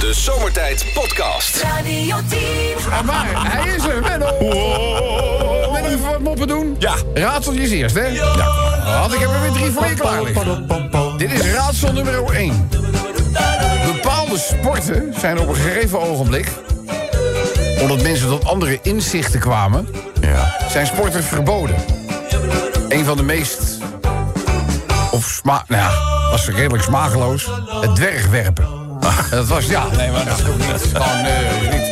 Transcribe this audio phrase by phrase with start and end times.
[0.00, 1.62] De Zomertijd Podcast.
[1.62, 2.40] Radio 10.
[2.90, 4.38] Ah, maar hij is er, Menno.
[5.72, 6.76] Menno, even wat moppen doen?
[6.78, 6.94] Ja.
[7.14, 8.06] Raadseltjes eerst, hè?
[8.06, 8.34] Ja.
[9.00, 10.68] Want ik heb er weer drie voor je klaar liggen.
[11.18, 12.68] Dit is raadsel nummer 1.
[13.92, 16.48] Bepaalde sporten zijn op een gegeven ogenblik...
[17.80, 19.88] omdat mensen tot andere inzichten kwamen...
[20.20, 20.56] Ja.
[20.70, 21.76] zijn sporten verboden.
[22.88, 23.78] Een van de meest...
[25.10, 25.64] Of sma...
[25.68, 25.90] Nou ja,
[26.30, 27.48] was redelijk smakeloos.
[27.80, 28.79] Het dwergwerpen.
[29.30, 30.92] Dat was, ja, nee, maar dat is ook niet.
[30.92, 31.90] Gewoon, eh, niet.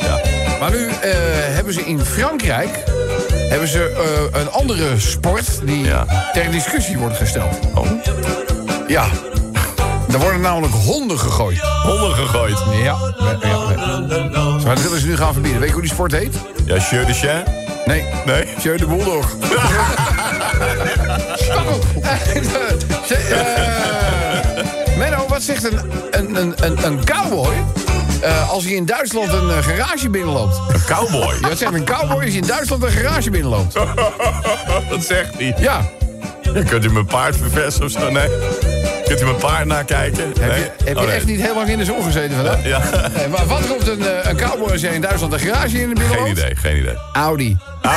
[0.60, 1.10] Maar nu eh,
[1.54, 2.84] hebben ze in Frankrijk...
[3.48, 3.90] hebben ze
[4.32, 6.04] eh, een andere sport die Ja.
[6.32, 7.58] ter discussie wordt gesteld.
[7.74, 7.86] Oh.
[8.88, 9.04] Ja.
[10.12, 11.58] Er worden namelijk honden gegooid.
[11.60, 12.58] Honden gegooid.
[12.72, 12.96] Ja.
[13.18, 13.58] ja, ja.
[14.64, 15.60] Maar dat willen ze nu gaan verbieden.
[15.60, 16.36] Weet je hoe die sport heet?
[16.64, 17.42] Ja, Jeu de Chien?
[17.86, 18.04] Nee.
[18.26, 18.46] Nee.
[18.62, 19.26] Jeu de Bulldog.
[23.08, 24.27] Eh, Menno,
[25.38, 25.78] wat zegt een,
[26.10, 27.54] een, een, een, een cowboy...
[28.20, 30.60] eh, als hij in Duitsland een eh, garage binnenloopt?
[30.68, 31.34] Een cowboy.
[31.40, 33.74] Ja, wat zegt een cowboy als hij in Duitsland een garage binnenloopt?
[34.90, 35.54] Dat zegt hij.
[35.60, 35.88] Ja.
[36.54, 38.10] Ja, kunt u mijn paard verversen of zo?
[38.10, 38.28] Nee.
[39.04, 40.32] Kunt u mijn paard nakijken?
[40.40, 41.14] Heb je, heb je Oh, nee.
[41.16, 42.64] echt niet heel lang in de zon gezeten vandaag?
[42.64, 42.80] Ja.
[43.16, 45.88] Nee, maar wat roept een, eh, een cowboy als hij in Duitsland een garage in
[45.88, 46.22] de binnenloopt?
[46.28, 46.96] Geen idee, geen idee.
[47.12, 47.56] Audi.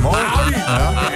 [0.00, 0.22] Mooi.
[0.36, 0.56] Audi.
[0.66, 1.11] Audi.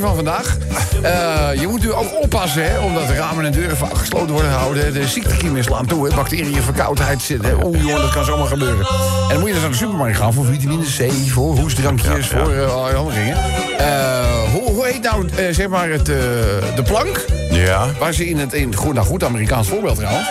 [0.00, 0.56] Van vandaag.
[1.02, 4.92] Eh, je moet nu ook oppassen, hè, omdat de ramen en deuren gesloten worden gehouden.
[4.92, 7.64] De ziektekiemen slaan toe, hè, bacteriën, verkoudheid zitten.
[7.64, 8.86] Oeh, jongen, dat kan zomaar gebeuren.
[8.86, 12.38] En dan moet je dus naar de supermarkt gaan voor vitamine C, voor hoestdrankjes, Ja,
[12.38, 12.44] ja.
[12.44, 13.36] voor allerlei andere dingen.
[13.78, 17.24] Eh, hoe, hoe heet nou, zeg maar, het, de plank?
[17.50, 17.86] Ja.
[17.98, 20.28] Waar ze in het, in, goed, nou goed Amerikaans voorbeeld trouwens.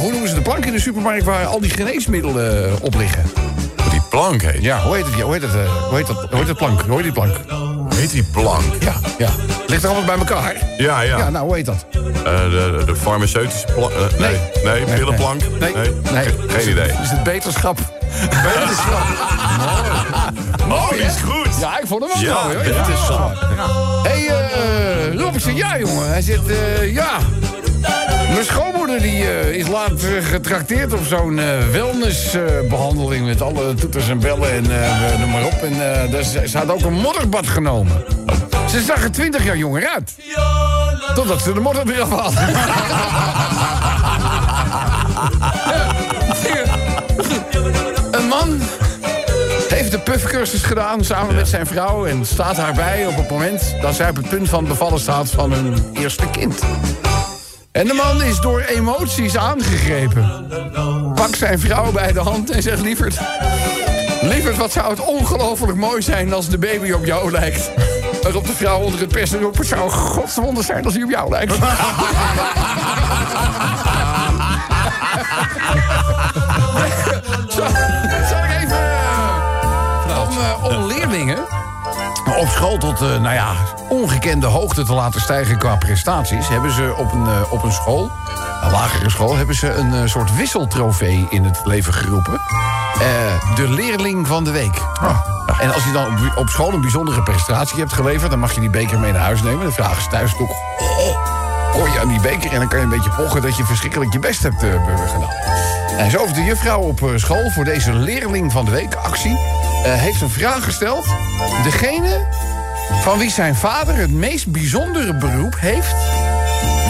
[0.00, 3.22] Hoe noemen ze de plank in de supermarkt waar al die geneesmiddelen op liggen?
[3.90, 4.62] Die plank heet.
[4.62, 5.14] Ja, hoe heet het?
[5.16, 5.52] Ja, hoe heet het?
[5.88, 6.26] hoe heet dat?
[6.30, 6.80] Hoe heet het plank?
[6.80, 7.34] Hoe heet die plank?
[7.98, 8.62] Heet die plank?
[8.80, 9.28] Ja, ja.
[9.66, 10.54] Ligt er allemaal bij elkaar?
[10.76, 11.18] Ja, ja.
[11.18, 11.86] Ja, nou, hoe heet dat?
[11.92, 13.92] Eh, de, de farmaceutische plank?
[13.92, 14.36] eh, nee.
[14.64, 14.84] nee.
[14.84, 15.40] pillenplank?
[15.60, 16.24] Nee, nee.
[16.24, 16.88] Ge- Geen idee.
[17.02, 17.78] Is het beterschap?
[18.30, 19.06] Beterschap.
[20.70, 21.48] Oh, die is goed.
[21.60, 22.64] Ja, ik vond hem wel Ja, mooi, hoor.
[22.64, 23.46] beterschap.
[24.02, 24.28] Hé, hey,
[25.12, 26.08] eh Robert, ja, jongen.
[26.08, 27.18] Hij zit, eh, ja...
[28.32, 33.26] Mijn schoonmoeder die, eh, is laat getrakteerd op zo'n eh, wellnessbehandeling...
[33.26, 35.62] met alle toeters en bellen en eh, noem maar op.
[35.62, 35.78] En
[36.10, 38.04] daar ze had ook een modderbad genomen.
[38.70, 40.14] Ze zag er 20 jaar jonger uit.
[41.14, 42.32] Totdat ze de modder eraf had.
[48.10, 48.60] Een man
[49.68, 52.06] heeft de puffcursus gedaan samen met zijn vrouw...
[52.06, 55.30] en staat haar bij op het moment dat zij op het punt van bevallen staat...
[55.30, 56.62] van hun eerste kind.
[57.78, 60.46] En de man is door emoties aangegrepen.
[61.14, 62.80] Pakt zijn vrouw bij de hand en zegt...
[62.80, 63.18] Lieverd,
[64.20, 67.70] lieverd, wat zou het ongelooflijk mooi zijn als de baby op jou lijkt.
[68.22, 69.58] Waarop de vrouw onder het persen roept...
[69.58, 71.54] Het zou godswonder zijn als hij op jou lijkt.
[77.48, 77.68] Zal,
[78.28, 78.78] zal ik even...
[80.08, 81.38] eh, om, eh, om leerlingen
[82.36, 83.54] op school tot eh, nou ja,
[83.88, 86.48] ongekende hoogte te laten stijgen qua prestaties...
[86.48, 88.10] hebben ze op een, eh, op een school,
[88.62, 89.36] een lagere school...
[89.36, 92.40] hebben ze een eh, soort wisseltrofee in het leven geroepen.
[93.54, 94.82] De leerling van de week.
[95.60, 98.30] En als je dan op, op school een bijzondere prestatie hebt geleverd...
[98.30, 99.62] dan mag je die beker mee naar huis nemen.
[99.62, 100.50] Dan vragen ze thuis ook...
[100.78, 101.37] Oh,
[101.78, 103.42] gooi je aan die beker en dan kan je een beetje pochen...
[103.42, 104.70] dat je verschrikkelijk je best hebt eh,
[105.12, 105.30] gedaan.
[105.98, 109.38] En zo heeft de juffrouw op eh, school voor deze leerling van de week actie...
[109.84, 111.06] eh, heeft een vraag gesteld.
[111.62, 112.26] Degene
[113.02, 115.94] van wie zijn vader het meest bijzondere beroep heeft...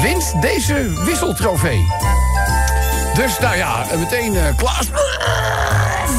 [0.02, 1.86] wint deze wisseltrofee.
[3.14, 4.90] Dus nou ja, meteen Klaas...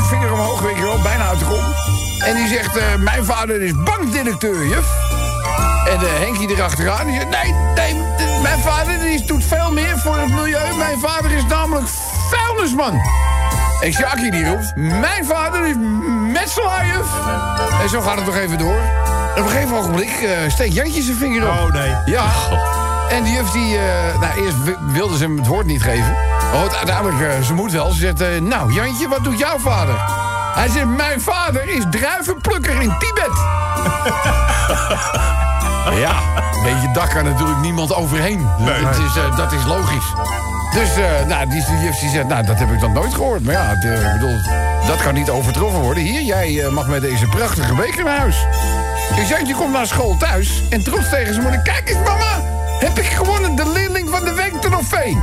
[0.10, 1.64] Vinger omhoog, weet je wel, bijna uit de kom.
[2.28, 5.10] En die zegt, mijn vader is bankdirecteur, juf.
[5.90, 7.30] En uh, Henkie erachteraan, die zegt...
[7.30, 7.94] Nee, nee,
[8.64, 10.76] mijn vader die doet veel meer voor het milieu.
[10.78, 11.88] Mijn vader is namelijk
[12.30, 13.02] vuilnisman.
[13.82, 14.76] En Sjaki die roept...
[14.76, 15.76] Mijn vader is
[16.34, 17.08] metselaar, juf.
[17.82, 18.80] En zo gaat het nog even door.
[19.36, 21.54] En op een gegeven ogenblik uh, steekt Jantje zijn vinger op.
[21.60, 21.96] Oh, nee.
[22.06, 22.24] Ja.
[23.10, 23.78] En die juf die...
[23.78, 26.12] eh, nou, eerst wi- wilde ze hem het woord niet geven.
[26.52, 27.92] Maar goed, uiteindelijk, eh, ze moet wel.
[27.92, 28.42] Ze zegt...
[28.42, 29.96] nou, Jantje, wat doet jouw vader?
[30.56, 33.38] Hij zegt, mijn vader is druivenplukker in Tibet.
[36.06, 36.12] ja,
[36.60, 38.48] een beetje dak kan natuurlijk niemand overheen.
[38.58, 38.82] Nee.
[38.82, 40.14] Dat, is, eh, dat is logisch.
[40.74, 43.44] Dus, eh, nou, die die juf die zegt, nou, dat heb ik dan nooit gehoord.
[43.44, 44.38] Maar ja, eh, ik bedoel,
[44.88, 46.04] dat kan niet overtroffen worden.
[46.04, 48.46] Hier, jij mag met deze prachtige beker naar huis.
[49.16, 51.62] Dus Jantje komt naar school thuis en trots tegen zijn moeder...
[51.62, 52.42] Kijk eens, mama,
[52.80, 55.18] heb ik gewonnen de leerling van de week trofee.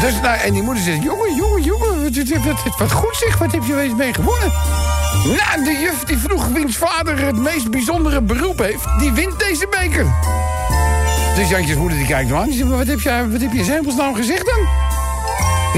[0.00, 1.02] Dus, nou, en die moeder zegt...
[1.02, 4.52] Jongen, jongen, jongen, wat, wat, wat, wat goed zeg, wat heb je eens mee gewonnen?
[5.24, 8.84] Nou, de juf die vroeg wiens vader het meest bijzondere beroep heeft...
[8.98, 10.06] die wint deze beker.
[11.36, 12.44] Dus Jantjes moeder die kijkt aan.
[12.44, 14.68] Die zegt, wat heb je, wat heb je Zempels nou gezegd dan?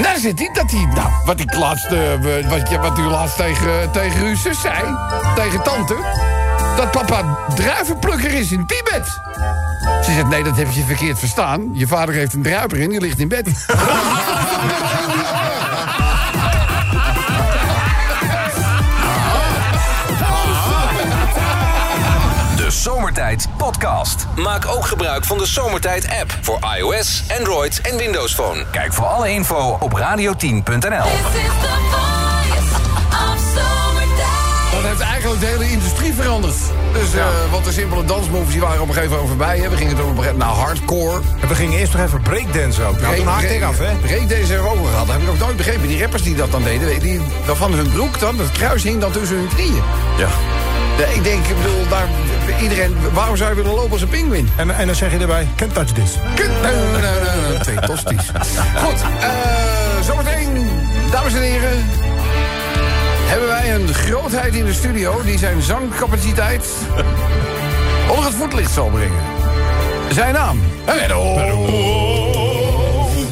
[0.03, 0.87] Nou, zit hij dat hij...
[0.93, 4.97] Nou, wat ik laatst, eh, wat, wat u laatst tegen, tegen uw zus zei...
[5.35, 5.95] tegen tante...
[6.75, 9.19] dat papa druivenplukker is in Tibet.
[10.03, 11.69] Ze zegt, nee, dat heb je verkeerd verstaan.
[11.73, 13.47] Je vader heeft een druiper in, die ligt in bed.
[23.09, 24.25] Zomertijd Podcast.
[24.35, 28.65] Maak ook gebruik van de Zomertijd app voor iOS, Android en Windows Phone.
[28.71, 30.71] Kijk voor alle info op radio10.nl.
[30.71, 32.75] This is the voice
[33.11, 34.71] of zomertijd.
[34.71, 36.55] Dat heeft eigenlijk de hele industrie veranderd.
[36.93, 39.57] Dus, eh, want de simpele dansmoves die waren op een gegeven moment voorbij.
[39.57, 39.69] Hè.
[39.69, 41.21] We gingen toen op een gegeven moment naar hardcore.
[41.41, 43.01] En we gingen eerst nog even breakdance ook.
[43.01, 43.95] Nou, toen haakte ik af, hè?
[43.95, 45.05] Breakdance hebben we ook nog gehad.
[45.05, 45.87] Dat heb ik nog nooit begrepen.
[45.87, 49.11] Die rappers die dat dan deden, die, waarvan hun broek dan, het kruis hing dan
[49.11, 49.83] tussen hun knieën.
[50.17, 50.27] Ja.
[50.99, 52.07] Ja, ik denk, ik bedoel, daar,
[52.61, 54.49] iedereen, waarom zou je willen lopen als een pinguïn?
[54.55, 56.17] En, en dan zeg je erbij, can't touch this.
[57.61, 58.31] Twee tosties.
[58.83, 59.59] Goed, eh
[60.03, 60.69] zometeen,
[61.11, 61.85] dames en heren...
[63.27, 65.21] hebben wij een grootheid in de studio...
[65.23, 66.67] die zijn zangcapaciteit
[68.09, 69.21] onder het voetlicht zal brengen.
[70.11, 70.61] Zijn naam?
[70.85, 71.35] Menno.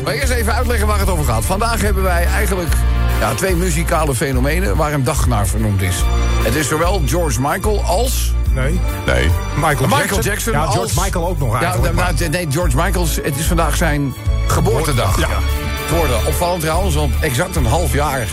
[0.03, 1.45] Maar eerst even uitleggen waar het over gaat.
[1.45, 2.73] Vandaag hebben wij eigenlijk
[3.19, 4.75] ja, twee muzikale fenomenen...
[4.75, 5.95] waar een dag naar vernoemd is.
[6.43, 8.33] Het is zowel George Michael als...
[8.51, 8.79] Nee.
[9.05, 9.29] Nee.
[9.55, 11.95] Michael, Michael Jackson Ja, als- George Michael ook nog Ja, eigenlijk.
[11.95, 13.15] nou, maar- nee, George Michael's.
[13.15, 14.13] Het is vandaag zijn
[14.47, 15.19] geboortedag.
[15.19, 15.27] Ja.
[15.29, 18.27] Het worden opvallend trouwens, want exact een half jaar.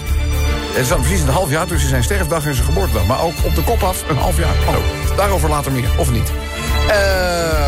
[0.77, 3.07] Er zat precies een half jaar tussen zijn sterfdag en zijn geboortedag.
[3.07, 4.55] Maar ook op de kop af een half jaar.
[4.69, 6.33] Oh, daarover later meer, of niet.
[6.89, 6.95] Eh,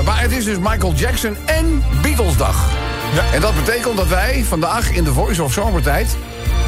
[0.05, 2.57] maar het is dus Michael Jackson en Beatlesdag.
[3.15, 3.23] Ja.
[3.33, 6.17] En dat betekent dat wij vandaag in de Voice of Zomertijd...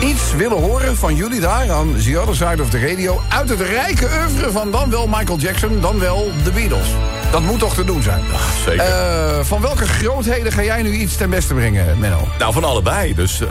[0.00, 3.20] iets willen horen van jullie daar aan The Other Side of the Radio...
[3.28, 6.88] uit het rijke oeuvre van dan wel Michael Jackson, dan wel de Beatles.
[7.30, 8.20] Dat moet toch te doen zijn.
[8.64, 8.84] Zeker.
[8.84, 12.28] Eh, van welke grootheden ga jij nu iets ten beste brengen, Menno?
[12.38, 13.14] nou, van allebei.
[13.14, 13.48] Dus eh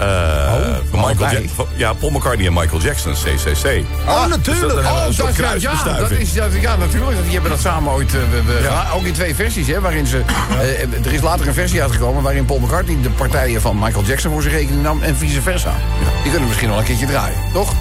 [0.90, 1.32] van Michael.
[1.32, 3.84] Ja- Ja, Paul McCartney en Michael Jackson, CCC.
[4.08, 4.76] Oh, natuurlijk.
[4.76, 7.24] Dus dat- Oh, soort dat, ja, ja, dat is, dat, ja, natuurlijk.
[7.24, 8.92] Die hebben dat samen ooit we- we gedaan.
[8.94, 10.22] Ook in twee versies, hè, waarin ze...
[11.06, 14.42] er is later een versie uitgekomen waarin Paul McCartney de partijen van Michael Jackson voor
[14.42, 15.72] zijn rekening nam en vice versa.
[16.14, 17.74] Die kunnen we misschien wel een keertje draaien, toch?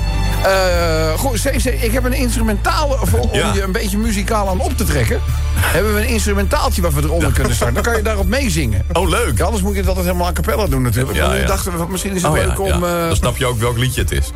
[0.44, 3.52] Eh, goed, CC, ik heb een instrumentaal voor, om Ja.
[3.54, 5.20] je een beetje muzikaal aan op te trekken.
[5.58, 7.74] Hebben we een instrumentaaltje wat we eronder kunnen starten.
[7.74, 8.84] Dan kan je daarop meezingen.
[8.92, 9.38] Oh, leuk.
[9.38, 11.16] Ja, anders moet je dat altijd helemaal a cappella doen natuurlijk.
[11.16, 11.46] Ja, maar nu ja.
[11.46, 12.66] dachten we, van, misschien is het Oh, ja, leuk om...
[12.66, 12.74] ja.
[12.74, 14.30] eh, Dan snap je ook welk liedje het is.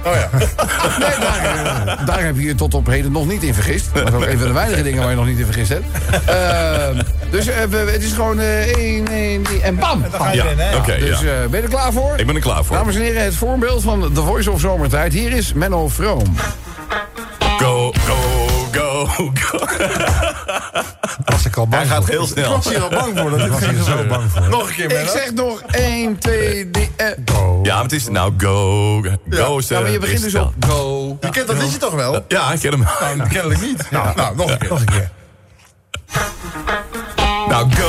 [0.99, 1.65] Nee, daar,
[1.99, 3.89] eh, daar heb je je tot op heden nog niet in vergist.
[3.95, 5.85] Dat is ook een van de weinige dingen waar je nog niet in vergist hebt.
[6.27, 10.05] Eh, dus eh, we- het is gewoon eh, één, één, drie, en bam!
[10.13, 10.99] ga je Ja, oké.
[10.99, 11.27] Dus ja.
[11.27, 12.13] eh, ben je er klaar voor?
[12.17, 12.77] Ik ben er klaar voor.
[12.77, 15.13] Dames en heren, het voorbeeld van The Voice of Zomertijd.
[15.13, 16.35] Hier is Menno Vroom.
[17.59, 18.17] Go, go,
[18.73, 19.59] go, go.
[21.25, 22.15] was ik al bang Hij gaat voor.
[22.15, 22.51] heel snel.
[22.51, 23.31] was hier al bang voor.
[23.31, 24.49] Dat was hier zo bang voor.
[24.49, 27.07] Nog een keer, Ik zeg nog 1, 2, 3, eh.
[27.63, 29.01] Ja, maar het is nou go,
[29.31, 29.61] go.
[29.69, 31.17] Ja, maar je begint dus op go.
[31.21, 32.25] Je kent dat liedje toch wel?
[32.29, 33.29] Ja, ik ken hem.
[33.29, 33.91] Kennelijk niet.
[33.91, 34.69] Nou, nou, nog een keer.
[34.69, 35.11] Nog een keer.
[37.49, 37.89] Nou, go,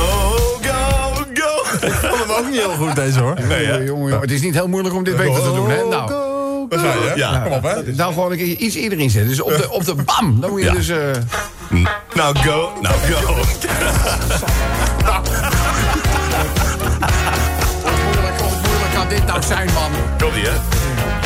[0.62, 1.86] go, go.
[1.86, 3.34] Ik vond hem ook niet heel goed deze hoor.
[3.48, 5.84] Nee, jongen, jongen, het is niet heel moeilijk om dit beter te doen, hè?
[5.84, 6.10] Nou,
[6.72, 7.14] Daar ga je, hè?
[7.14, 7.38] Ja.
[7.38, 7.92] Kom op, hè?
[7.92, 9.30] nou gewoon een keer iets eerder inzetten.
[9.30, 10.72] Dus op de, op de bam, dan moet je Ja.
[10.72, 10.88] dus...
[10.88, 10.98] eh,
[12.14, 13.34] Nou, go, nou, go.
[17.02, 19.90] Moeilijk, hoe moeilijk kan dit nou zijn, man?
[20.18, 20.56] Komt ie, hè?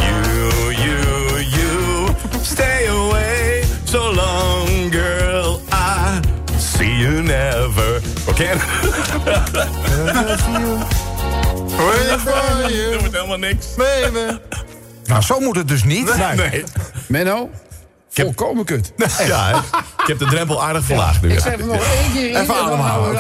[0.06, 2.06] You, you, you,
[2.42, 5.60] stay away so long, girl.
[5.72, 6.20] I
[6.58, 8.00] see you never.
[8.28, 8.46] Oké.
[12.08, 12.22] Dat
[13.00, 13.66] wordt helemaal niks.
[15.06, 16.16] Nou, zo moet het dus niet.
[16.36, 16.64] Nee.
[17.06, 17.50] Menno,
[18.08, 18.92] volkomen kut.
[19.26, 19.56] Ja, hè?
[20.02, 21.32] ik heb de drempel aardig verlaagd nu.
[21.32, 22.36] Ik zeg er nog één keer in.
[22.36, 23.16] Even ademhalen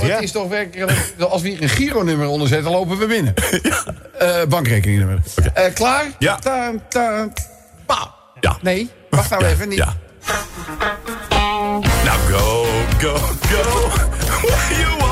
[0.00, 0.92] Het is toch werkelijk...
[1.18, 3.34] Als we hier een Giro-nummer onder zetten, lopen we binnen.
[4.18, 5.20] Eh, bankrekeningnummer.
[5.54, 6.04] Eh, klaar?
[6.18, 6.36] Ja.
[6.36, 7.28] Ta, ta,
[7.86, 8.14] pa.
[8.40, 8.56] Ja.
[8.60, 9.68] Nee, wacht nou even.
[9.68, 9.78] Niet.
[9.78, 9.94] Ja.
[12.04, 12.66] Nou, go,
[12.98, 13.16] go,
[13.48, 15.07] go.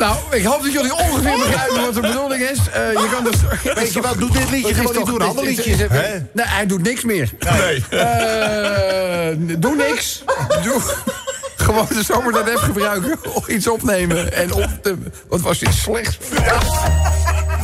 [0.00, 2.58] Nou, ik hoop dat jullie ongeveer begrijpen wat de bedoeling is.
[2.58, 3.36] Eh, je kan dus,
[3.74, 5.76] Weet je wat, doe dit liedje gewoon niet doen, ander liedje.
[6.32, 7.30] Nee, hij doet niks meer.
[7.38, 7.84] Nee.
[8.00, 10.22] Eh, doe niks.
[10.62, 10.80] Doe
[11.56, 13.18] gewoon de zomertijd app gebruiken.
[13.46, 14.32] Iets opnemen.
[14.32, 14.98] En op de...
[15.28, 16.18] Wat was dit slecht?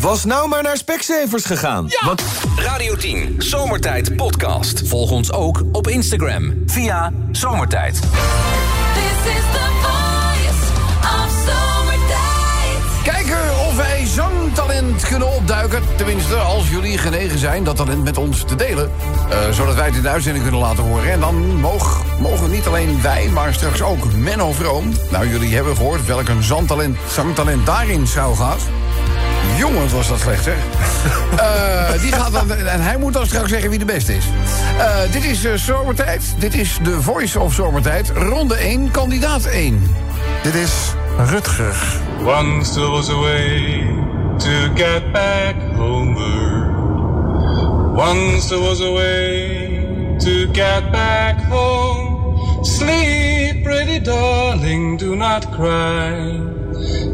[0.00, 1.88] Was nou maar naar Specsavers gegaan.
[2.00, 2.22] Want
[2.56, 4.82] Radio 10, Zomertijd Podcast.
[4.84, 7.94] Volg ons ook op Instagram via Zomertijd.
[7.94, 9.85] This is the
[14.96, 15.82] talent kunnen opduiken.
[15.96, 18.90] Tenminste, als jullie genegen zijn dat talent met ons te delen.
[19.30, 21.12] eh, zodat wij het in de uitzending kunnen laten horen.
[21.12, 24.92] En dan mogen, mogen niet alleen wij, maar straks ook Menno Vroom.
[25.10, 28.60] Nou, jullie hebben gehoord welk een zangtalent, zangtalent daarin zou gaat.
[29.58, 30.56] Jongen, wat was dat slecht, zeg.
[31.36, 34.24] Eh, die gaat dan, en hij moet dan straks zeggen wie de beste is.
[34.78, 36.22] Eh, dit is Zomertijd.
[36.38, 38.12] Dit is de Voice of Zomertijd.
[38.14, 39.94] Ronde 1, kandidaat 1.
[40.42, 40.72] Dit is
[41.18, 41.76] Rutger.
[42.24, 43.84] Once there was a way
[44.38, 46.74] to get back homeward.
[47.96, 52.14] Once there was a way to get back home.
[52.64, 56.40] Sleep, pretty darling, do not cry.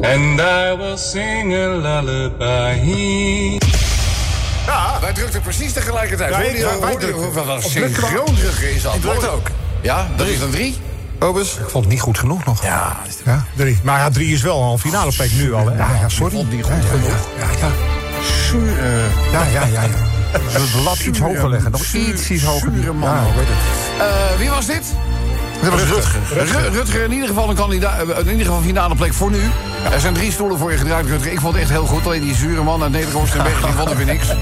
[0.05, 3.59] And I will sing a lullaby.
[4.67, 6.31] Ja, wij drukten precies tegelijkertijd.
[6.31, 6.81] Ja, wij drukten.
[6.81, 7.63] Wat een Op drukte maar.
[7.63, 8.95] synchroonruggen is dat.
[8.95, 9.35] Ik drukte hoor.
[9.35, 9.47] ook.
[9.81, 10.77] Ja, dat is dan drie.
[11.23, 11.57] Obus?
[11.59, 12.63] Ik vond het niet goed genoeg nog.
[12.65, 13.45] Ja, Ja?
[13.57, 13.79] drie.
[13.83, 15.67] Maar ja, drie is wel een finale plek nu al.
[15.69, 15.77] Hè?
[15.77, 16.27] Ja, ja, sorry.
[16.39, 17.27] Ik vond het niet goed Ja, ja, genoeg.
[17.61, 17.73] Ja, ja,
[18.51, 19.89] Zuur, eh, ja, ja, ja, ja.
[20.53, 21.71] De lat iets hoger leggen.
[21.71, 22.73] Nog iets, iets hoger.
[22.75, 24.01] zure man Ja, weet het.
[24.33, 24.85] eh, wie was dit?
[25.63, 26.21] Dat was Rutger.
[26.33, 26.73] Rutger.
[26.73, 29.41] Rutger, in ieder geval een kandidaat, eh, in ieder geval finale plek voor nu.
[29.93, 31.33] Er zijn drie stoelen voor je gedraaid, Rutger.
[31.33, 32.07] Ik vond het echt heel goed.
[32.07, 34.29] Alleen die zure man uit Nederland en Berg, die vond ik weer niks.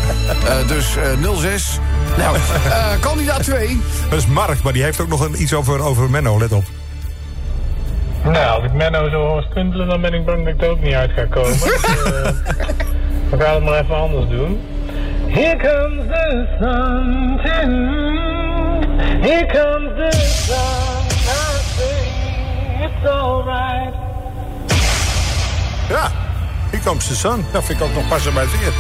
[0.47, 1.79] Eh, dus eh 06.
[2.17, 3.81] Nou, eh, kandidaat 2.
[4.11, 6.65] Dat is Mark, maar die heeft ook nog een, iets over, over Menno, let op.
[8.25, 10.83] Nou, als ik Menno zo hoor stuntelen, dan ben ik bang dat ik er ook
[10.83, 11.53] niet uit ga komen.
[11.61, 14.61] Dus, eh, we gaan het maar even anders doen.
[15.29, 17.39] Here comes the sun,
[19.23, 20.80] here comes the sun,
[25.91, 26.11] Ja,
[26.71, 27.45] hier komt de sun.
[27.53, 28.73] Dat vind ik ook nog passen bij het weer.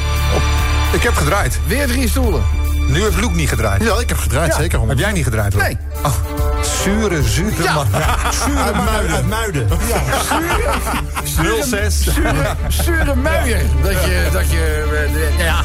[0.93, 1.59] Ik heb gedraaid.
[1.67, 2.43] Weer drie stoelen.
[2.89, 3.83] Nu heeft Luc niet gedraaid.
[3.83, 4.89] Ja, ik heb gedraaid, zeker.
[4.89, 5.63] Heb jij niet gedraaid, hoor?
[5.63, 5.77] Nee.
[6.05, 6.13] Oh,
[6.83, 7.85] zure, zure Ja.
[8.45, 8.63] Zure
[9.15, 9.69] uit Muiden.
[11.63, 12.05] 06.
[12.05, 13.63] Zure, zure muier.
[13.83, 14.87] Dat je, dat je,
[15.39, 15.65] eh, ja.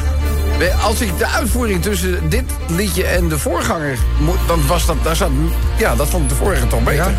[0.82, 5.16] Als ik de uitvoering tussen dit liedje en de voorganger moet, dan was dat, daar
[5.16, 5.30] zat,
[5.78, 7.14] ja, dat vond ik de vorige toch beter.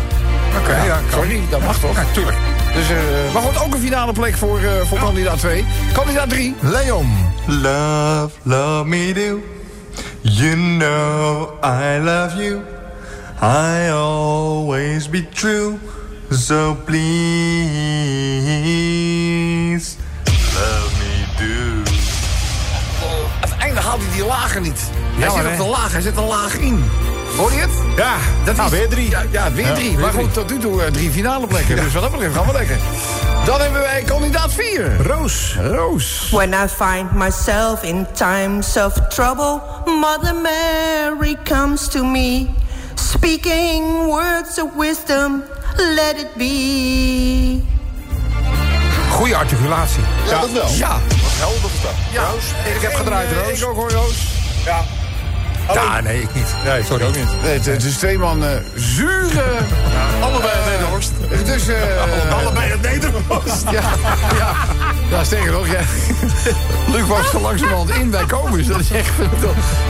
[0.60, 1.00] Oké, ja.
[1.12, 1.96] Sorry, dat mag toch?
[1.96, 2.36] Ja, tuurlijk.
[2.74, 5.64] Dus, eh, maar goed, ook een finale plek voor, voor kandidaat 2.
[5.92, 6.54] Kandidaat 3.
[6.60, 7.16] Leon.
[7.46, 9.40] Love, love me do.
[10.20, 12.60] You know I love you.
[13.42, 15.78] I always be true.
[16.30, 17.06] So please,
[20.54, 21.82] love me do.
[23.58, 24.80] Einde haalt hij die lagen niet.
[24.80, 26.84] Hij Jammer, zit op de laag, hij zet een laag in.
[27.38, 27.70] Hoor je het?
[27.96, 29.10] Ja, Dat nou, is- weer drie.
[29.10, 29.90] Ja, ja weer drie.
[29.90, 30.24] weer maar drie.
[30.24, 31.76] goed, tot nu toe eh, drie finale plekken.
[31.76, 32.76] Dus wat dat betreft gaan we lekker.
[33.44, 35.06] Dan hebben wij kandidaat 4.
[35.06, 35.56] Roos.
[35.60, 36.28] Roos.
[36.30, 39.60] When I find myself in times of trouble,
[40.00, 42.46] Mother Mary comes to me,
[42.94, 45.42] speaking words of wisdom,
[45.76, 47.62] let it be.
[49.10, 50.02] Goeie articulatie.
[50.28, 50.68] Ja, dat wel.
[50.70, 50.98] Ja.
[51.38, 51.90] Helder is dat.
[52.12, 52.22] ja.
[52.30, 52.74] Roos.
[52.74, 53.60] Ik heb gedraaid, Eh, Roos.
[53.60, 54.16] Ik ook hoor, Roos.
[54.64, 54.84] Ja.
[55.74, 56.54] Ja, nee, ik niet.
[56.64, 57.04] Nee, sorry.
[57.04, 57.42] Ook niet.
[57.42, 59.44] Nee, het, het is twee man eh, zure...
[60.20, 61.12] Allebei een Nederhorst.
[61.44, 63.62] Dus, eh Allebei het Nederhorst.
[63.76, 63.82] ja,
[64.38, 64.52] ja.
[65.10, 65.80] Ja, sterker nog, ja.
[66.92, 68.66] Luc was zo langzamerhand in bij Kobus.
[68.66, 69.10] Dat is echt...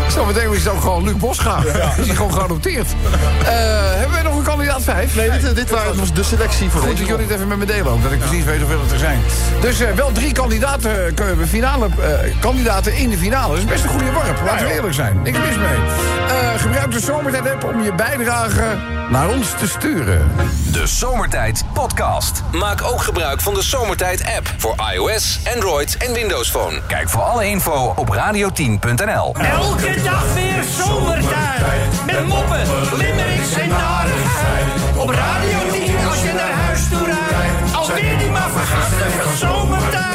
[0.09, 1.59] Zometeen is het ook gewoon Luc Bosga.
[1.99, 2.87] Is hij gewoon geadopteerd.
[2.87, 3.47] Eh,
[3.91, 5.15] hebben wij nog een kandidaat 5?
[5.15, 7.93] Nee, dit, dit was de selectie voor Goed dat jullie het even met me delen
[7.93, 9.21] ook, dat ik precies weet hoeveel het er zijn.
[9.61, 13.49] Dus eh, wel drie kandidaten, eh, finale, eh, kandidaten in de finale.
[13.49, 15.23] Dat is best een goede worp, laten we eerlijk zijn.
[15.23, 15.68] Niks mis mee.
[15.69, 18.77] Eh, gebruik de Zomertijd-app om je bijdrage
[19.11, 20.31] naar ons te sturen.
[20.73, 22.43] De Zomertijd Podcast.
[22.53, 26.81] Maak ook gebruik van de Zomertijd app voor iOS, Android en Windows Phone.
[26.87, 29.35] Kijk voor alle info op radio10.nl.
[29.35, 32.05] Elke dag weer zomertijd.
[32.07, 32.61] Met moppen,
[32.97, 34.67] limmerings en narigheid.
[34.97, 37.75] Op Radio 10 als je naar huis toe rijdt.
[37.77, 40.08] Alweer die maar vergasten van zomertijd.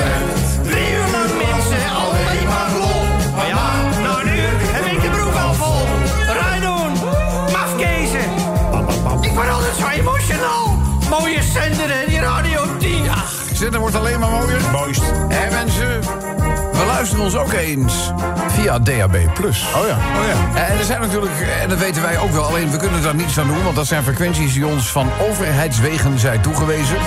[13.64, 14.62] Zender wordt alleen maar mooier.
[14.72, 15.04] Mooist.
[15.30, 16.02] En mensen,
[16.72, 18.12] we luisteren ons ook eens
[18.48, 19.16] via DAB+.
[19.16, 19.98] Oh ja.
[19.98, 20.66] Oh ja.
[20.68, 23.40] En er zijn natuurlijk, en dat weten wij ook wel, alleen we kunnen daar niets
[23.40, 26.98] aan doen, want dat zijn frequenties die ons van overheidswegen zijn toegewezen.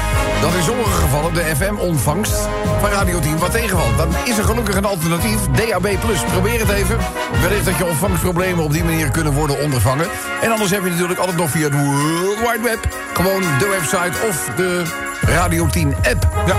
[0.41, 2.49] Dat in sommige gevallen de FM-ontvangst
[2.81, 3.97] van Radio 10 wat tegenvalt.
[3.97, 5.89] Dan is er gelukkig een alternatief, DAB+.
[6.33, 6.97] Probeer het even.
[7.41, 10.07] Wellicht dat je ontvangstproblemen op die manier kunnen worden ondervangen.
[10.43, 14.27] En anders heb je natuurlijk altijd nog via het World Wide Web gewoon de website
[14.29, 14.83] of de
[15.21, 16.29] Radio 10 app.
[16.47, 16.57] Ja.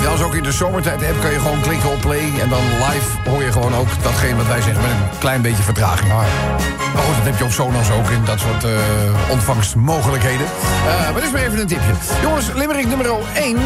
[0.00, 2.32] Zelfs ook in de zomertijd app kan je gewoon klikken op play...
[2.40, 4.82] en dan live hoor je gewoon ook datgene wat wij zeggen...
[4.82, 6.08] met een klein beetje vertraging.
[6.08, 6.26] Maar
[7.04, 8.70] goed, dat heb je op Sonos ook in dat soort eh,
[9.30, 10.46] ontvangstmogelijkheden.
[10.46, 11.92] Eh, maar dit is maar even een tipje.
[12.22, 13.56] Jongens, Limerick nummer 1,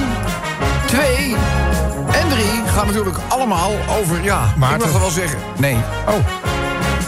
[0.86, 1.36] 2
[2.12, 2.44] en 3
[2.74, 4.22] gaan natuurlijk allemaal over...
[4.22, 4.90] Ja, ik Maarten.
[4.90, 5.38] mag wel zeggen.
[5.58, 5.76] Nee.
[6.08, 6.14] Oh,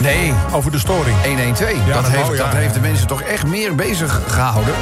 [0.05, 1.15] Nee, over de storing.
[1.25, 1.69] 112.
[1.87, 2.57] Ja, dat dat heeft, ja, dat ja.
[2.57, 4.73] heeft de mensen toch echt meer bezig gehouden.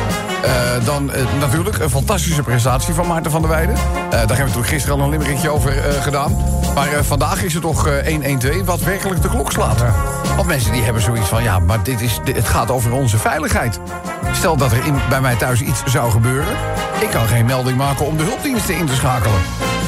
[0.43, 0.51] eh,
[0.85, 3.75] dan eh, natuurlijk een fantastische prestatie van Maarten van der Weijden.
[3.75, 6.37] Eh, daar hebben we natuurlijk gisteren al een limmerikje over gedaan.
[6.75, 9.83] Maar vandaag is het toch eh, 112 wat werkelijk de klok slaat.
[10.35, 11.43] Want mensen die hebben zoiets van...
[11.43, 13.79] ja, maar dit is, dit- het gaat over onze veiligheid.
[14.31, 16.53] Stel dat er in, bij mij thuis iets zou gebeuren...
[16.99, 19.39] ik kan geen melding maken om de hulpdiensten in te schakelen.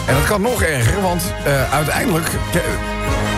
[0.08, 1.24] En dat kan nog erger, want
[1.72, 2.28] uiteindelijk...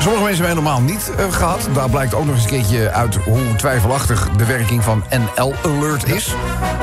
[0.07, 1.67] Sommige mensen hebben helemaal niet eh, gehad.
[1.73, 6.09] Daar blijkt ook nog eens een keertje uit hoe twijfelachtig de werking van NL Alert
[6.09, 6.33] is.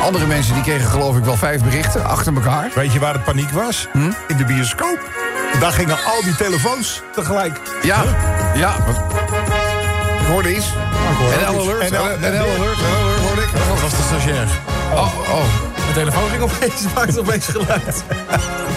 [0.01, 2.71] Andere mensen die kregen geloof ik wel vijf berichten achter elkaar.
[2.75, 3.89] Weet je waar het paniek was?
[3.93, 4.11] Hm?
[4.29, 5.11] In de bioscoop.
[5.61, 7.61] Daar gingen al die telefoons tegelijk.
[7.83, 8.05] Ja,
[8.55, 8.75] ja.
[10.21, 10.67] Ik hoorde iets.
[11.41, 11.47] NL.
[11.47, 12.79] Alert, NL Alert, NL Alert
[13.27, 13.49] hoorde ik.
[13.69, 14.49] Dat was de stagiair.
[14.93, 15.45] Oh, oh.
[15.87, 18.05] De telefoon ging opeens, maakte opeens geluid.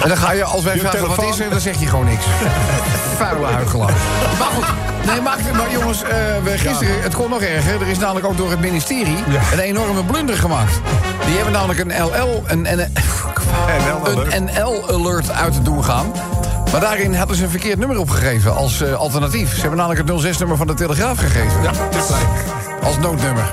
[0.01, 2.05] En dan ga je, als wij Je vragen wat is er, dan zeg je gewoon
[2.05, 2.25] niks.
[3.17, 3.93] Vuile huigelaar.
[4.39, 4.65] Maar goed,
[5.05, 6.09] nee, maar jongens, eh,
[6.43, 7.81] we gisteren, het kon nog erger.
[7.81, 9.17] Er is namelijk ook door het ministerie
[9.51, 10.81] een enorme blunder gemaakt.
[11.25, 12.91] Die hebben namelijk een LL, een, een,
[14.29, 16.11] een NL-alert uit te doen gaan.
[16.71, 19.53] Maar daarin hadden ze een verkeerd nummer opgegeven als eh, alternatief.
[19.53, 21.61] Ze hebben namelijk het 06-nummer van de Telegraaf gegeven.
[21.63, 21.71] Ja,
[22.83, 23.51] Als noodnummer.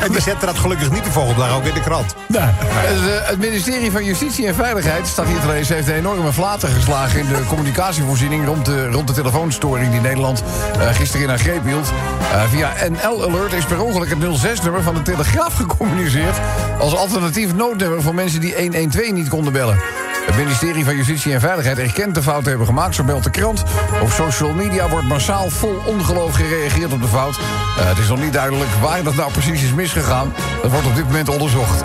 [0.00, 2.14] En die zetten dat gelukkig niet de volgende dag ook in de krant.
[2.28, 5.94] Nou, het, eh, het ministerie van Justitie en Veiligheid, staat hier te lezen, heeft een
[5.94, 10.42] enorme flater geslagen in de communicatievoorziening rond de, rond de telefoonstoring die Nederland
[10.78, 11.92] eh, gisteren in haar greep hield.
[12.32, 16.36] Eh, via NL Alert is per ongeluk het 06-nummer van de Telegraaf gecommuniceerd
[16.78, 19.78] als alternatief noodnummer voor mensen die 112 niet konden bellen.
[20.26, 23.30] Het ministerie van Justitie en Veiligheid erkent de fout te hebben gemaakt, zo meldt de
[23.30, 23.62] krant.
[24.02, 27.36] Op social media wordt massaal vol ongeloof gereageerd op de fout.
[27.36, 30.32] Eh, het is nog niet duidelijk waar dat nou precies is misgegaan.
[30.62, 31.82] Dat wordt op dit moment onderzocht.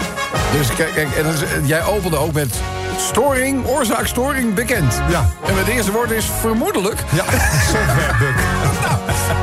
[0.52, 1.10] Dus kijk, kijk
[1.56, 2.60] en jij opende ook met
[2.98, 5.02] storing, oorzaak storing bekend.
[5.10, 5.30] Ja.
[5.46, 7.04] En het eerste woord is vermoedelijk.
[7.10, 7.24] Ja,
[7.72, 8.36] softwarebug.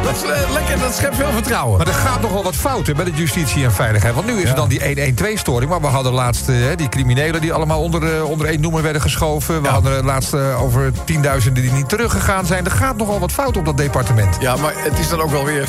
[0.03, 1.79] Dat is eh, lekker, dat schept veel vertrouwen.
[1.79, 4.15] Maar er gaat nogal wat fout hè, bij de justitie en veiligheid.
[4.15, 5.71] Want nu is er dan die 112-storing.
[5.71, 9.03] Maar we hadden laatst eh, die criminelen die allemaal onder, eh, onder één noemer werden
[9.03, 9.63] geschoven.
[9.63, 12.65] We hadden laatst over tienduizenden die niet teruggegaan zijn.
[12.65, 14.37] Er gaat nogal wat fout op dat departement.
[14.41, 15.69] Ja, maar het is dan ook wel weer...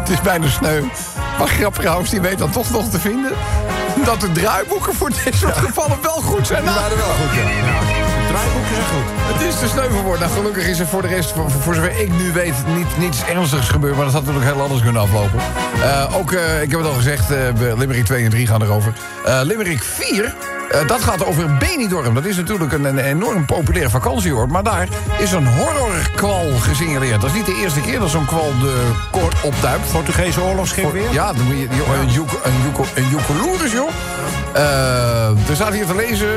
[0.00, 0.82] het is bijna sneu.
[1.38, 3.32] Maar Grapperhaus die weet dan toch nog te vinden...
[4.08, 6.62] dat de draaiboeken voor dit soort gevallen wel goed zijn.
[6.62, 7.42] Die waren wel goed, ja.
[8.28, 9.06] Draaiboeken zijn goed.
[9.32, 10.20] Het is te sneu voor woord.
[10.20, 13.24] Nou, gelukkig is er voor de rest, voor, voor zover ik nu weet, niet, niets
[13.24, 13.96] ernstigs gebeurd.
[13.96, 15.38] Maar dat had natuurlijk heel anders kunnen aflopen.
[15.82, 17.38] Eh, ook, eh, ik heb het al gezegd, eh,
[17.76, 18.92] Limerick 2 en 3 gaan erover.
[19.24, 20.34] Eh Limerick 4,
[20.70, 22.14] eh, dat gaat over Benidorm.
[22.14, 24.50] Dat is natuurlijk een, een enorm populair vakantieoord.
[24.50, 27.20] Maar daar is een horrorkwal gesignaleerd.
[27.20, 29.92] Dat is niet de eerste keer dat zo'n kwal de koord opduikt.
[29.92, 31.12] Portugese oorlogsschip weer?
[31.12, 32.52] Ja, dan moet je, joh, een joek- een
[32.94, 33.88] een joh.
[34.54, 36.28] Eh, er staat hier te lezen...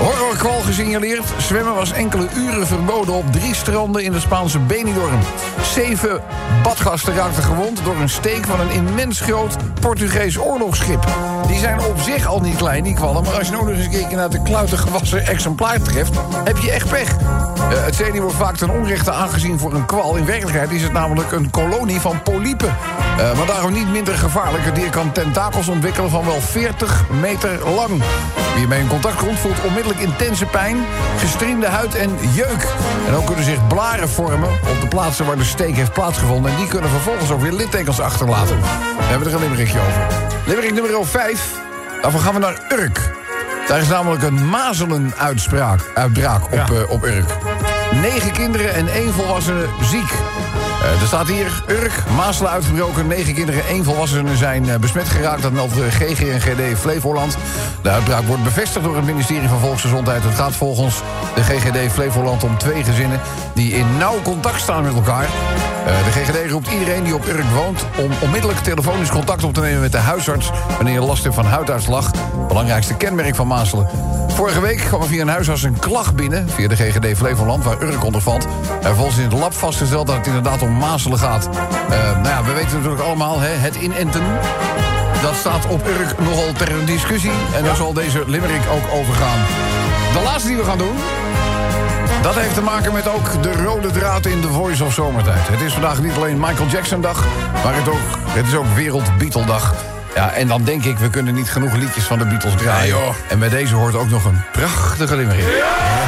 [0.00, 1.24] Horrorkwal gesignaleerd.
[1.38, 5.20] Zwemmen was enkele uren verboden op drie stranden in de Spaanse Benidorm.
[5.62, 6.22] Zeven
[6.62, 11.06] badgasten raakten gewond door een steek van een immens groot Portugees oorlogsschip.
[11.46, 13.22] Die zijn op zich al niet klein, die kwallen.
[13.22, 16.14] Maar als je nou eens een keer naar de kluiten gewassen exemplaar treft...
[16.44, 17.16] heb je echt pech.
[17.70, 20.16] Eh, het zeenier wordt vaak ten onrechte aangezien voor een kwal.
[20.16, 22.76] In werkelijkheid is het namelijk een kolonie van polypen.
[23.18, 24.64] Eh, maar daarom niet minder gevaarlijk.
[24.64, 28.02] Het dier kan tentakels ontwikkelen van wel 40 meter lang.
[28.54, 30.76] Wie ermee in contact komt voelt onmiddellijk intense pijn,
[31.18, 32.66] gestriemde huid en jeuk.
[33.06, 36.50] En ook kunnen zich blaren vormen op de plaatsen waar de steek heeft plaatsgevonden.
[36.50, 38.60] En die kunnen vervolgens ook weer littekens achterlaten.
[38.60, 40.06] Daar hebben we er een limerickje over.
[40.46, 41.54] Limerick nummer 5.
[42.02, 43.18] Daarvoor gaan we naar Urk.
[43.70, 47.28] Daar is namelijk een mazelenuitbraak uitbraak op, eh, op Urk.
[47.92, 50.18] Negen kinderen en één volwassene ziek.
[50.82, 53.06] Eh, er staat hier, Urk, mazelen uitgebroken.
[53.06, 55.42] Negen kinderen, één volwassene zijn eh, besmet geraakt.
[55.42, 57.36] Dat meldt de GG en GD Flevoland.
[57.82, 60.22] De uitbraak wordt bevestigd door het ministerie van Volksgezondheid.
[60.22, 61.00] Het gaat volgens
[61.34, 63.20] de GGD Flevoland om twee gezinnen...
[63.54, 65.24] die in nauw contact staan met elkaar.
[65.24, 67.84] Eh, de GGD roept iedereen die op Urk woont...
[67.96, 70.50] om onmiddellijk telefonisch contact op te nemen met de huisarts...
[70.76, 72.10] wanneer je last hebt van huiduitslag.
[72.48, 73.88] Belangrijkste kenmerk van mazelen.
[74.28, 76.48] Vorige week kwam er via een huisarts een klacht binnen...
[76.48, 78.44] via de GGD Flevoland, waar Urk onder valt.
[78.44, 81.48] En vervolgens in het lab vastgesteld dat het inderdaad om mazelen gaat.
[81.90, 84.22] Eh, nou ja, we weten natuurlijk allemaal, hè, het inenten...
[85.22, 87.32] dat staat op Urk nogal ter discussie.
[87.54, 89.38] En daar zal deze limerick ook over gaan.
[90.12, 90.96] De laatste die we gaan doen...
[92.22, 95.48] Dat heeft te maken met ook de rode draad in de Voice of Zomertijd.
[95.48, 97.24] Het is vandaag niet alleen Michael Jackson dag,
[97.64, 99.74] maar het, ook, het is ook Wereld Beatle dag.
[100.14, 102.96] Ja, en dan denk ik, we kunnen niet genoeg liedjes van de Beatles draaien.
[103.28, 105.44] En bij deze hoort ook nog een prachtige limerick.
[105.44, 105.99] Ben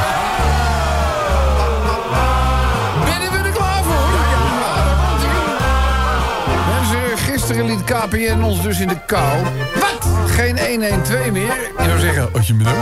[7.52, 9.42] gisteren liet KPN ons dus in de kou.
[9.74, 10.30] Wat?
[10.30, 11.42] Geen 112 meer?
[11.78, 12.76] Je zou zeggen, als je nou.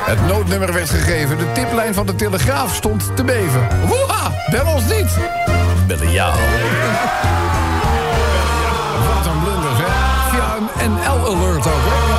[0.00, 1.38] Het noodnummer werd gegeven.
[1.38, 3.68] De tiplijn van de Telegraaf stond te beven.
[3.86, 4.32] Woeha!
[4.50, 5.18] Bel ons niet.
[5.86, 6.34] Bellen jou.
[9.06, 9.86] Wat een blunders, hè?
[10.30, 12.17] Via een NL-alert ook, hè?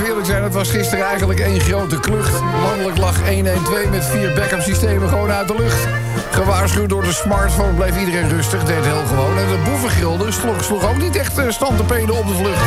[0.00, 2.40] Laten zijn, het was gisteren eigenlijk één grote klucht.
[2.62, 5.86] Landelijk lag 112 met vier backup systemen gewoon uit de lucht.
[6.30, 9.38] Gewaarschuwd door de smartphone bleef iedereen rustig, deed heel gewoon.
[9.38, 12.62] En de boevengilde sloeg, sloeg ook niet echt eh, stand te peden op de vlucht.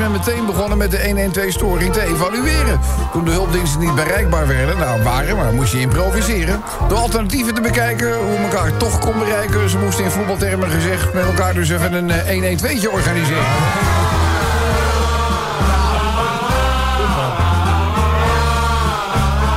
[0.00, 2.80] Men meteen begonnen met de 112-storing te evalueren.
[3.12, 6.62] Toen de hulpdiensten niet bereikbaar werden, nou waren, maar moest je improviseren.
[6.88, 9.70] Door alternatieven te bekijken hoe elkaar toch kon bereiken.
[9.70, 13.44] Ze moesten in voetbaltermen gezegd met elkaar dus even een eh, 112'tje organiseren.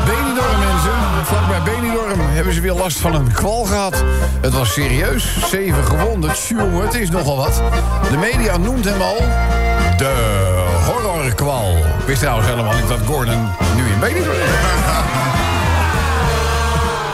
[0.05, 1.25] Benidorm, mensen.
[1.25, 4.03] Vlakbij Benidorm hebben ze weer last van een kwal gehad.
[4.41, 5.37] Het was serieus.
[5.49, 6.33] Zeven gewonden.
[6.33, 7.61] Tjonge, het is nogal wat.
[8.09, 9.17] De media noemt hem al...
[9.97, 10.13] De
[10.85, 11.77] horrorkwal.
[11.77, 14.39] Ik wist trouwens helemaal niet dat Gordon nu in Benidorm is.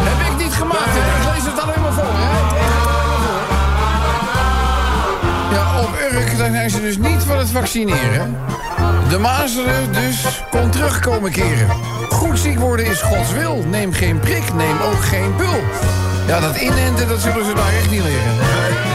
[0.09, 0.95] Heb ik niet gemaakt.
[0.95, 2.37] Ik lees het alleen maar voor, hè?
[5.55, 8.37] Ja, op Urk zijn ze dus niet van het vaccineren.
[9.09, 11.69] De mazelen dus kon terugkomen keren.
[12.09, 13.63] Goed ziek worden is Gods wil.
[13.69, 15.63] Neem geen prik, neem ook geen pul.
[16.27, 18.88] Ja, dat inenten, dat zullen ze daar echt niet leren.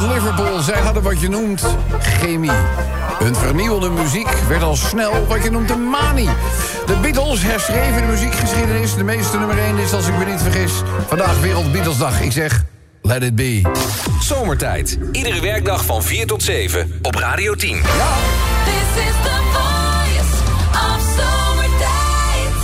[0.00, 2.50] Uit Liverpool, zij hadden wat je noemt chemie.
[3.18, 6.28] Hun vernieuwende muziek werd al snel wat je noemt een manie.
[6.86, 8.94] De Beatles herschreven de muziekgeschiedenis.
[8.94, 10.72] De meeste nummer 1 is, als ik me niet vergis,
[11.06, 12.20] vandaag Wereld Beatlesdag.
[12.20, 12.64] Ik zeg,
[13.02, 13.62] let it be.
[14.20, 14.98] Zomertijd.
[15.12, 17.70] Iedere werkdag van 4 tot 7 op Radio 10.
[17.70, 17.84] This
[19.04, 20.32] is the voice
[20.72, 22.54] of zomertijd.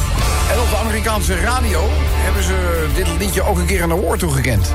[0.52, 4.74] En op de Amerikaanse radio hebben ze dit liedje ook een keer een award toegekend.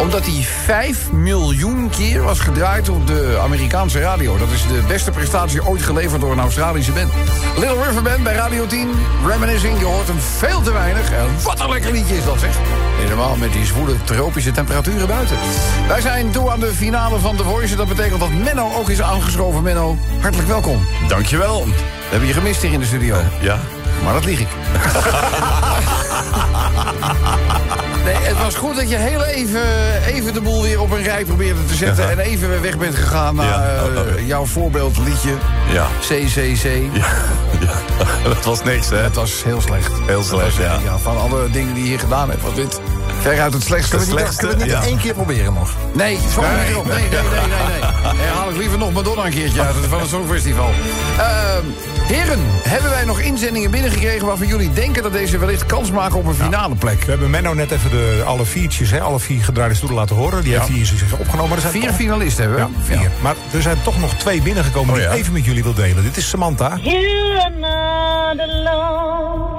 [0.00, 4.36] Omdat hij 5 miljoen keer was gedraaid op de Amerikaanse radio.
[4.36, 7.12] Dat is de beste prestatie ooit geleverd door een Australische band.
[7.56, 8.90] Little River Band bij Radio 10.
[9.26, 11.12] Reminiscing, je hoort hem veel te weinig.
[11.12, 12.56] En wat een lekker liedje is dat, zeg.
[12.98, 15.36] Helemaal met die zwoele tropische temperaturen buiten.
[15.88, 17.76] Wij zijn toe aan de finale van The Voice.
[17.76, 19.62] Dat betekent dat Menno ook is aangeschoven.
[19.62, 20.86] Menno, hartelijk welkom.
[21.08, 21.64] Dankjewel.
[21.64, 21.72] We
[22.10, 23.16] hebben je gemist hier in de studio.
[23.40, 23.58] Ja.
[24.04, 24.48] Maar dat lieg ik.
[28.04, 29.62] Nee, het was goed dat je heel even,
[30.04, 32.04] even de boel weer op een rij probeerde te zetten...
[32.04, 32.10] Ja.
[32.10, 33.82] en even weg bent gegaan naar Ja.
[34.16, 35.30] eh, jouw voorbeeldliedje
[35.72, 35.86] Ja.
[36.00, 36.64] CCC.
[36.92, 37.04] Ja.
[37.66, 37.72] ja.
[38.24, 38.96] Dat was niks, hè?
[38.96, 39.92] Het was heel slecht.
[40.06, 40.98] Heel slecht, was, ja.
[40.98, 42.80] Van alle dingen die je hier gedaan hebt, was dit
[43.20, 43.96] veruit het slechtste.
[43.96, 44.82] Het slechtste, Kunnen we niet ja.
[44.82, 45.70] één keer proberen nog?
[45.94, 46.84] Nee, zo Nee, niet erop.
[46.86, 47.80] Nee, nee, nee, nee.
[47.80, 48.12] nee.
[48.16, 50.70] Nee, haal ik liever nog Madonna een keertje uit van het Songfestival.
[51.18, 51.64] Ehm
[52.06, 54.26] heren, hebben wij nog inzendingen binnengekregen...
[54.26, 57.04] waarvan jullie denken dat deze wellicht kans maken op een finale plek?
[57.04, 60.42] We hebben Menno net even de, alle viertjes, hè, alle vier gedraaide stoelen laten horen.
[60.42, 61.54] Die heeft hij in zich opgenomen.
[61.54, 62.92] Er zijn Vier toch- finalisten hebben we.
[62.92, 63.10] Ja, vier.
[63.20, 65.14] Maar er zijn toch nog twee binnengekomen die Oh, ja?
[65.14, 66.02] ik even met jullie wil delen.
[66.02, 66.78] Dit is Samantha.
[66.82, 69.58] You are not alone.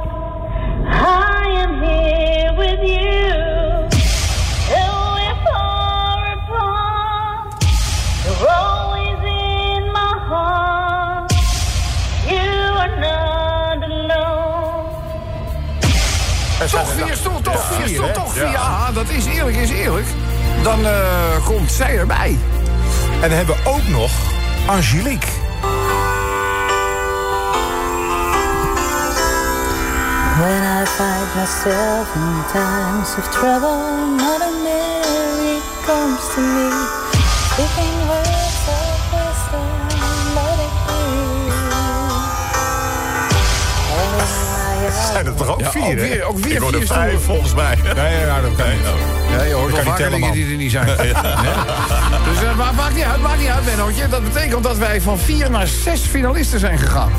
[19.52, 20.08] Eerlijk, is eerlijk.
[20.64, 22.38] Dan eh, komt zij erbij.
[23.22, 24.12] En dan hebben we ook nog
[24.66, 25.28] Angelique.
[30.40, 33.78] When I find myself in times of trouble,
[34.18, 38.01] Mother Mary comes to me,
[45.32, 45.96] er toch ook Ja, vier, hè?
[45.96, 47.22] weer, ook weer Ik hoorde vijf, stoelen.
[47.22, 47.76] volgens mij.
[47.96, 48.80] Nee, ja, dat kan niet.
[49.38, 50.86] Ja, je hoort Ik wel dingen die er niet zijn.
[52.28, 54.08] Dus eh, maar maakt niet uit, maakt niet uit, Bennootje.
[54.08, 57.12] Dat betekent dat wij van vier naar zes finalisten zijn gegaan.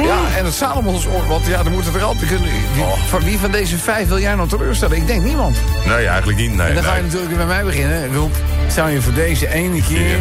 [0.00, 2.48] Ja, en het Salomons oor, want ja, dan moeten er altijd kunnen.
[2.50, 4.96] Wie, Van wie van deze vijf wil jij nou teleurstellen?
[4.96, 5.56] Ik denk niemand.
[5.86, 6.54] Nee, eigenlijk niet.
[6.54, 8.14] Nee, En dan ga je natuurlijk weer bij mij beginnen.
[8.14, 8.30] Roep,
[8.68, 10.16] zou je voor deze ene keer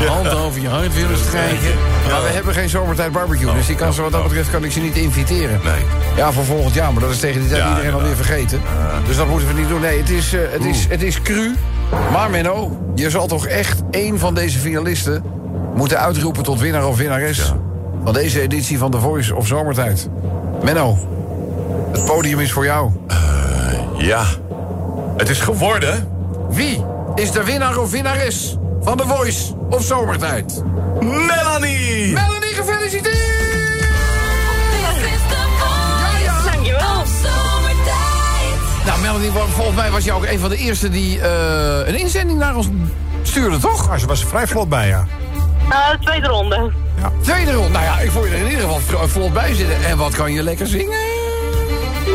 [0.00, 1.74] de hand over je hart willen strijken?
[2.10, 4.72] Maar we hebben geen zomertijd barbecue, dus die kan, zo wat dat betreft kan ik
[4.72, 5.60] ze niet inviteren.
[5.64, 5.84] Nee.
[6.16, 8.60] Ja, voor volgend jaar, maar dat is tegen die tijd Ja, iedereen alweer vergeten.
[9.06, 9.80] Dus dat moeten we niet doen.
[9.80, 11.54] Nee, het is, eh, het is, het is cru.
[12.12, 15.22] Maar Menno, je zal toch echt één van deze finalisten
[15.74, 17.52] moeten uitroepen tot winnaar of winnares...
[18.04, 20.08] van deze editie van The Voice of Zomertijd.
[20.62, 20.98] Menno,
[21.92, 22.90] het podium is voor jou.
[23.98, 24.24] Ja,
[25.16, 26.08] het is geworden...
[26.50, 26.84] Wie
[27.14, 30.62] is de winnaar of winnares van The Voice of Zomertijd?
[31.00, 32.12] Melanie!
[32.12, 33.20] Melanie, gefeliciteerd!
[36.44, 37.04] Dankjewel.
[38.86, 42.38] Nou, Melanie, volgens mij was jij ook een van de eerste die eh, een inzending
[42.38, 42.68] naar ons
[43.22, 43.90] stuurde, toch?
[43.90, 45.06] Ah, ze was er vrij vlot bij, ja.
[45.70, 46.72] Eh, tweede ronde.
[47.22, 47.68] Tweede ronde.
[47.68, 49.84] Nou ja, ik vond je er in ieder geval vlot bij zitten.
[49.84, 50.98] En wat kan je lekker zingen?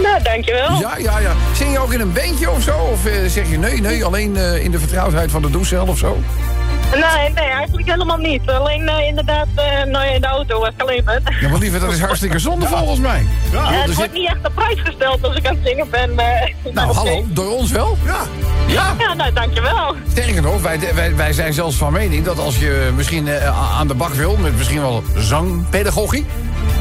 [0.04, 0.80] Nou, dankjewel.
[0.80, 1.32] Ja, ja, ja.
[1.56, 2.78] Zing je ook in een bandje of zo?
[2.92, 5.98] Of eh, zeg je nee, nee, alleen eh, in de vertrouwdheid van de douchecel of
[5.98, 6.18] zo?
[6.92, 8.50] Nee, nee, eigenlijk helemaal niet.
[8.50, 11.38] Alleen eh, inderdaad, eh, nou, in de auto was alleen maar.
[11.42, 13.26] Ja, maar liever, dat is hartstikke zonde volgens mij.
[13.52, 16.20] Ja, het zit- wordt niet echt op prijs gesteld als ik aan het zingen ben.
[16.20, 16.74] eh.
[16.74, 17.98] Nou, hallo, door ons wel?
[18.06, 18.18] Ja.
[18.68, 18.96] Ja.
[18.98, 19.96] Ja, nou, dankjewel.
[20.12, 23.88] Sterker nog, wij, wij, wij zijn zelfs van mening dat als je misschien eh, aan
[23.88, 24.38] de bak wil...
[24.38, 26.26] met misschien wel zangpedagogie...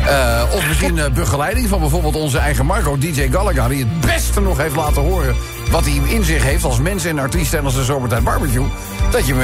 [0.07, 3.69] eh, of misschien eh, begeleiding van bijvoorbeeld onze eigen Marco, DJ Gallagher...
[3.69, 5.37] die het beste nog heeft laten horen
[5.71, 6.65] wat hij in zich heeft...
[6.65, 8.67] als mens en artiest en als de zomertijd barbecue...
[9.11, 9.35] dat je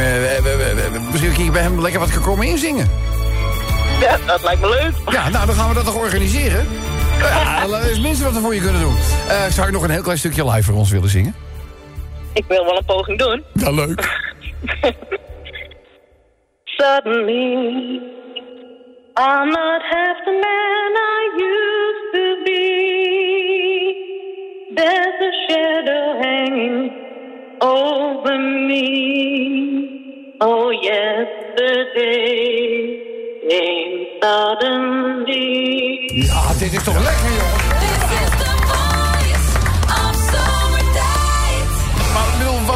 [1.11, 2.91] misschien een keer bij hem lekker wat kan komen inzingen.
[4.01, 5.13] Ja, dat lijkt me leuk.
[5.15, 6.67] Ja, nou, dan gaan we dat toch organiseren?
[7.23, 8.97] Ja, dat is het minste wat we voor je kunnen doen.
[9.51, 11.35] Zou je nog een heel klein stukje live voor ons willen zingen?
[12.35, 13.45] Ik wil wel een poging doen.
[13.53, 14.01] Ja, leuk.
[16.79, 18.01] Suddenly,
[19.17, 22.65] I'm not half the man I used to be.
[24.75, 26.93] There's a shadow hanging
[27.61, 28.87] over me.
[30.41, 32.23] Oh, yesterday
[33.49, 36.11] came suddenly.
[36.15, 37.52] Ja, dit is toch lekker, joh.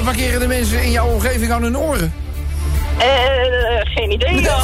[0.07, 2.12] Markeren de mensen in jouw omgeving aan hun oren?
[2.99, 3.07] Eh,
[3.85, 4.62] geen idee dan.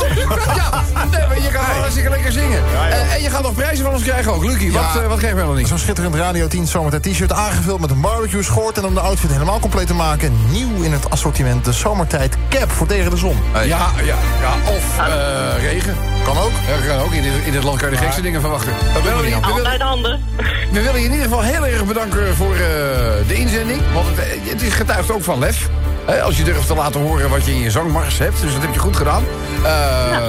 [0.57, 2.63] ja, nee, je kan wel hartstikke lekker zingen.
[2.75, 4.45] Eh, en je gaat nog prijzen van ons krijgen ook.
[4.45, 5.69] Lucie, wat, eh, wat geef je nog niet?
[5.69, 8.79] Zo'n schitterend Radio 10 zomertijd t-shirt aangevuld met een barbecue schort...
[8.79, 10.33] en om de outfit helemaal compleet te maken...
[10.51, 13.37] nieuw in het assortiment de zomertijd cap voor tegen de zon.
[13.53, 14.17] Ja, ja, ja,
[14.67, 16.12] of eh, regen.
[16.25, 16.51] Kan ook.
[16.67, 17.13] Ja, kan ook.
[17.13, 18.73] In dit, in dit land kan je de gekste dingen verwachten.
[18.73, 20.25] We willen, je- we, willen, Altijd handen.
[20.71, 22.59] we willen je in ieder geval heel erg bedanken voor eh,
[23.29, 23.81] de inzending.
[23.93, 25.69] Want het, eh, het is getuigd ook van lef.
[26.07, 28.41] Hè, als je durft te laten horen wat je in je zangmars hebt.
[28.41, 29.25] Dus dat heb je goed gedaan.
[29.63, 29.71] Eh,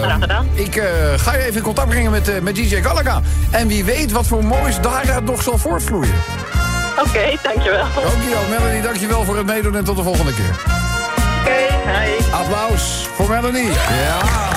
[0.01, 0.47] graag gedaan.
[0.53, 0.81] Ik
[1.17, 3.21] ga je even in contact brengen met, met DJ Gallagher.
[3.51, 6.13] En wie weet wat voor moois daaruit nog zal voortvloeien.
[6.99, 7.85] Oké, dankjewel.
[7.95, 8.81] Dankjewel, Melanie.
[8.81, 10.55] Dankjewel voor het meedoen en tot de volgende keer.
[11.41, 12.31] Oké, hi.
[12.31, 13.67] Applaus voor Melanie.
[13.67, 14.51] Ja.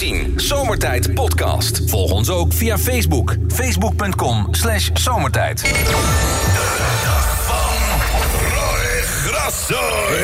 [0.00, 1.80] Radio 10, Zomertijd Podcast.
[1.86, 3.36] Volg ons ook via Facebook.
[3.48, 5.60] Facebook.com slash zomertijd.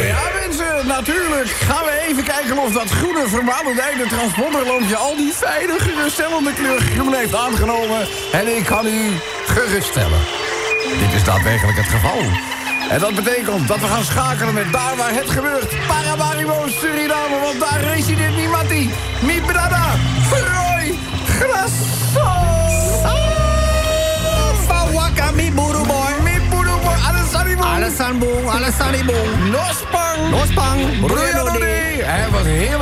[0.03, 5.75] Ja, mensen, natuurlijk gaan we even kijken of dat groene vermalendijde transporterlampje al die fijne
[5.79, 8.07] geruststellende kleur groen heeft aangenomen.
[8.33, 9.11] En ik kan u
[9.47, 10.21] geruststellen.
[10.99, 12.56] Dit is daadwerkelijk het geval.
[12.91, 15.75] En dat betekent dat we gaan schakelen met daar waar het gebeurt.
[15.87, 19.85] Paramaribo, Suriname, want daar resideert mi Matti, mi brada,
[20.31, 20.99] Roy
[21.39, 22.29] Grasso.
[24.67, 26.13] Fawaka mi buru boy.
[26.23, 27.65] Mi buru boy, Alessandro.
[27.65, 29.51] Alasan boom, alasan boom.
[29.51, 30.31] Nospang.
[30.31, 30.66] Nospang,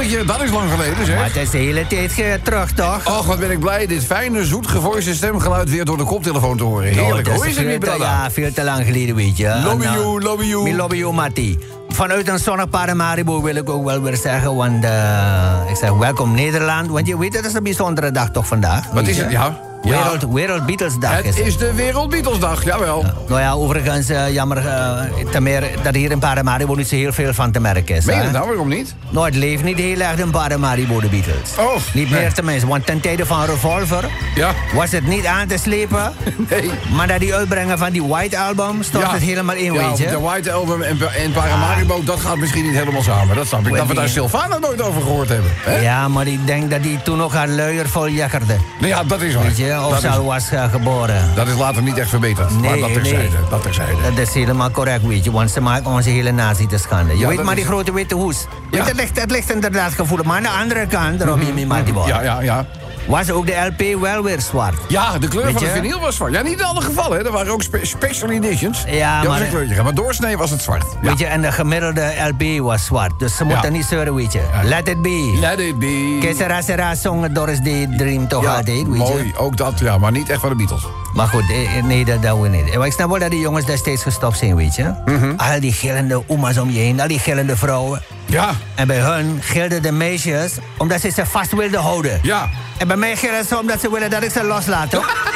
[0.08, 1.16] heerlijk, dat is lang geleden, zeg.
[1.16, 3.06] Maar het is de hele tijd terug, toch?
[3.06, 6.64] Och, wat ben ik blij dit fijne, zoet gevoiste stemgeluid weer door de koptelefoon te
[6.64, 6.92] horen.
[6.92, 7.26] Heerlijk.
[7.26, 8.04] Nou, Hoe is het, niet, brada?
[8.04, 9.60] Ja, veel te lang geleden, weet je.
[9.64, 10.74] Lobby eh, you, lobby you.
[10.74, 11.58] Lobby you, Matti.
[11.88, 16.34] Vanuit een zonnig Paramaribo wil ik ook wel weer zeggen, want eh, ik zeg welkom
[16.34, 16.90] Nederland.
[16.90, 18.90] Want je weet, het is een bijzondere dag toch vandaag.
[18.92, 19.30] Wat is het?
[19.30, 19.60] Ja.
[19.84, 23.04] Wereld, Wereld Beatlesdag Het is is de Wereld Beatlesdag, jawel.
[23.28, 27.12] Nou ja, overigens, eh, jammer eh, te meer dat hier in Paramaribo niet zo heel
[27.12, 28.04] veel van te merken is.
[28.04, 28.26] Meen je hè?
[28.26, 28.46] dat nou?
[28.46, 28.94] Waarom niet?
[29.10, 31.50] Nou, het leeft niet heel erg in Paramaribo, de Beatles.
[31.58, 32.20] Oh, Niet nee.
[32.20, 34.50] meer tenminste, want ten tijde van Revolver Ja.
[34.74, 36.12] was het niet aan te slepen.
[36.48, 36.70] Nee.
[36.94, 40.06] Maar na die uitbrengen van die White Album stort het helemaal in, ja, weet je.
[40.06, 43.36] de White Album en, en Paramaribo, dat gaat misschien niet helemaal samen.
[43.36, 43.74] Dat snap ik.
[43.76, 45.50] Dat we daar Sylvana nooit over gehoord hebben.
[45.54, 45.78] Hè?
[45.80, 48.56] Ja, maar ik denk dat hij toen nog haar luier vol jakkerde.
[48.80, 49.44] Nee, ja, dat is waar.
[49.44, 51.30] Weet je, of is, was geboren.
[51.34, 52.50] dat is later niet echt verbeterd.
[52.50, 53.16] maar dat terzijde.
[53.16, 53.48] nee.
[53.50, 54.02] Dat terzijde.
[54.02, 55.30] Dat is helemaal correct, weet je.
[55.30, 57.12] Want ze maken onze hele natie te schande.
[57.12, 58.46] Je Ja, weet maar die grote witte hoes.
[58.70, 58.84] Ja.
[58.84, 60.26] Het, ligt, het ligt inderdaad gevoelig.
[60.26, 62.06] Maar aan de andere kant, Robbie mm -hmm.
[62.06, 62.66] Ja, ja, ja.
[63.06, 64.74] Was ook de LP wel weer zwart.
[64.88, 65.74] Ja, de kleur Weet van de je?
[65.74, 66.32] vinyl was zwart.
[66.32, 67.18] Ja, niet in alle gevallen.
[67.18, 67.24] Hè.
[67.24, 68.84] Er waren ook spe- special editions.
[68.86, 69.82] Ja, hadden maar- een kleurtje.
[69.82, 70.84] Maar doorsnee was het zwart.
[71.02, 71.08] Ja.
[71.08, 73.18] Weet je, en de gemiddelde LP was zwart.
[73.18, 73.76] Dus ze moeten Ja.
[73.76, 74.40] niet zeuren, weet je.
[74.62, 75.36] Let it be.
[75.40, 76.18] Let it be.
[76.20, 79.26] Que sera zongen Doris Day Dream toch Ja, altijd, weet mooi.
[79.26, 79.36] je.
[79.38, 79.98] Ook dat, ja.
[79.98, 80.82] Maar niet echt van de Beatles.
[81.14, 82.76] Maar goed, eh, eh, nee, dat doen we niet.
[82.76, 84.94] Maar ik snap wel dat die jongens destijds gestopt zijn, weet je.
[85.04, 85.32] Mhm.
[85.36, 88.02] Al die gillende oma's om je heen, al die gillende vrouwen.
[88.26, 88.50] Ja.
[88.74, 92.18] En bij hun gilden de meisjes omdat ze ze vast wilden houden.
[92.22, 92.48] Ja.
[92.78, 95.12] En bij mij gilden ze omdat ze willen dat ik ze loslaat, toch?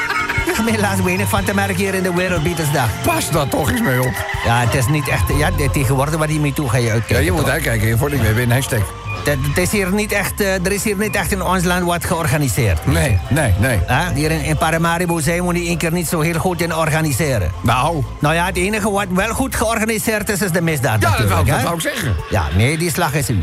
[0.48, 2.88] Ik heb helaas weinig van te merken hier in de Wereldbietersdag.
[3.02, 4.26] Pas daar toch eens mee op.
[4.44, 5.22] Ja, het is niet echt...
[5.36, 7.24] Ja, tegenwoordig waar die mee toe ga je Ja, uitkijken.
[7.24, 7.50] je moet toch?
[7.50, 8.80] uitkijken voor ik weer een hashtag.
[9.28, 12.04] Het, is hier niet echt, eh, er is hier niet echt in ons land wat
[12.04, 12.86] georganiseerd.
[12.86, 13.80] Nee, nee, nee.
[14.14, 17.50] Hier in, in Paramaribo zijn we die één keer niet zo heel goed in organiseren.
[17.62, 18.02] Nou.
[18.18, 21.44] Nou ja, het enige wat wel goed georganiseerd is, is de misdaad Ja, dat wou,
[21.44, 22.16] dat wou ik zeggen.
[22.30, 23.42] Ja, nee, die slag is u.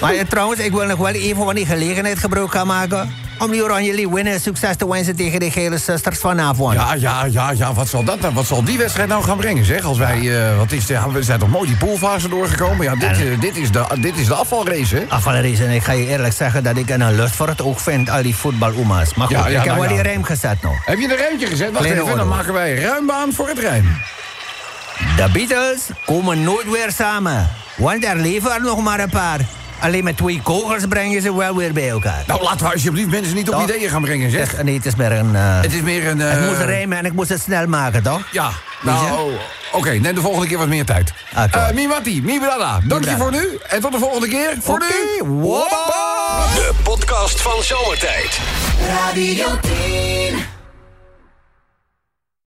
[0.00, 3.10] Maar eh, trouwens, ik wil nog wel even van die gelegenheid gebruik gaan maken...
[3.38, 6.74] om die Oranje winnen succes te wensen tegen de gele zusters vanavond.
[6.74, 7.72] Ja, ja, ja, ja.
[7.72, 9.84] Wat zal, dat, wat zal die wedstrijd nou gaan brengen, zeg?
[9.84, 12.84] Als wij, eh, wat is de, ja, we zijn toch mooi die poolfase doorgekomen?
[12.84, 15.04] Ja, dit, eh, dit, is, de, dit is de afvalrace, hè?
[15.08, 18.10] Afvalrace, en ik ga je eerlijk zeggen dat ik een lust voor het oog vind...
[18.10, 19.14] al die voetbaloema's.
[19.14, 20.84] Maar goed, Ja, ja, ik heb nou wel die rijm gezet nog.
[20.84, 21.70] Heb je een ruimtje gezet?
[21.70, 24.00] Wacht Kleine even, dan maken wij ruim baan voor het rijm.
[25.16, 27.48] De Beatles komen nooit weer samen.
[27.76, 29.40] Want er leven er nog maar een paar.
[29.80, 32.24] Alleen met twee kogels brengen ze wel weer bij elkaar.
[32.26, 33.62] Nou, laten we alsjeblieft mensen niet op Toch?
[33.62, 34.50] ideeën gaan brengen, zeg.
[34.56, 35.36] Het- Nee, het is meer een...
[35.36, 36.18] eh, Het is meer een...
[36.18, 38.20] Het eh, moest rijmen en ik moest het snel maken, toch?
[38.32, 38.50] Ja,
[38.82, 39.32] nou,
[39.72, 41.12] oké, neem de volgende keer wat meer tijd.
[41.50, 43.58] Eh Miwati, Mibrada, dank je voor nu.
[43.68, 44.56] En tot de volgende keer.
[44.60, 45.28] Voor nu.
[45.28, 46.46] Woppa!
[46.54, 48.38] De podcast van Zomertijd.
[48.88, 50.55] Radio 10.